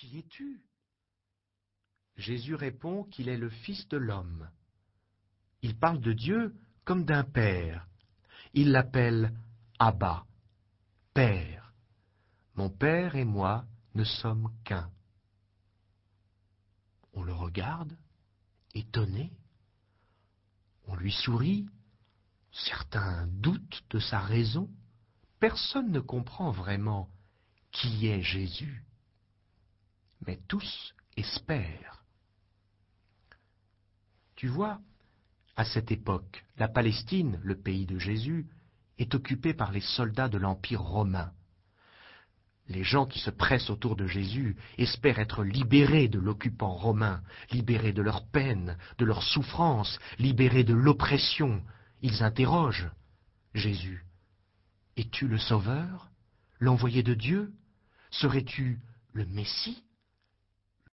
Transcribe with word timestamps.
Qui 0.00 0.16
es-tu? 0.16 0.62
Jésus 2.16 2.54
répond 2.54 3.04
qu'il 3.04 3.28
est 3.28 3.36
le 3.36 3.50
Fils 3.50 3.86
de 3.88 3.98
l'homme. 3.98 4.48
Il 5.60 5.78
parle 5.78 6.00
de 6.00 6.14
Dieu 6.14 6.56
comme 6.86 7.04
d'un 7.04 7.22
Père. 7.22 7.86
Il 8.54 8.70
l'appelle 8.70 9.38
Abba, 9.78 10.24
Père. 11.12 11.74
Mon 12.54 12.70
Père 12.70 13.14
et 13.14 13.26
moi 13.26 13.66
ne 13.94 14.04
sommes 14.04 14.50
qu'un. 14.64 14.90
On 17.12 17.22
le 17.22 17.34
regarde, 17.34 17.94
étonné. 18.72 19.30
On 20.86 20.96
lui 20.96 21.12
sourit. 21.12 21.68
Certains 22.52 23.26
doutent 23.26 23.84
de 23.90 23.98
sa 23.98 24.20
raison. 24.20 24.70
Personne 25.40 25.92
ne 25.92 26.00
comprend 26.00 26.52
vraiment 26.52 27.10
qui 27.70 28.06
est 28.06 28.22
Jésus. 28.22 28.86
Tous 30.48 30.94
espèrent. 31.16 32.04
Tu 34.36 34.48
vois, 34.48 34.80
à 35.56 35.64
cette 35.64 35.90
époque, 35.92 36.44
la 36.56 36.68
Palestine, 36.68 37.38
le 37.42 37.56
pays 37.56 37.86
de 37.86 37.98
Jésus, 37.98 38.46
est 38.98 39.14
occupée 39.14 39.54
par 39.54 39.72
les 39.72 39.80
soldats 39.80 40.28
de 40.28 40.38
l'Empire 40.38 40.82
romain. 40.82 41.32
Les 42.68 42.84
gens 42.84 43.04
qui 43.04 43.18
se 43.18 43.30
pressent 43.30 43.68
autour 43.68 43.96
de 43.96 44.06
Jésus 44.06 44.56
espèrent 44.78 45.18
être 45.18 45.42
libérés 45.42 46.08
de 46.08 46.20
l'occupant 46.20 46.70
romain, 46.70 47.20
libérés 47.50 47.92
de 47.92 48.00
leur 48.00 48.26
peine, 48.28 48.78
de 48.98 49.04
leur 49.04 49.22
souffrance, 49.22 49.98
libérés 50.18 50.64
de 50.64 50.74
l'oppression. 50.74 51.62
Ils 52.00 52.22
interrogent 52.22 52.90
Jésus. 53.54 54.06
Es-tu 54.96 55.26
le 55.26 55.38
Sauveur, 55.38 56.10
l'envoyé 56.60 57.02
de 57.02 57.14
Dieu? 57.14 57.52
Serais-tu 58.10 58.80
le 59.12 59.26
Messie? 59.26 59.82